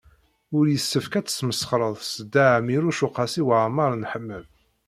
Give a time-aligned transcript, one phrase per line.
[0.57, 4.45] Ur yessefk ad tesmesxreḍ s Dda Ɛmiiruc u Qasi Waɛmer n Ḥmed.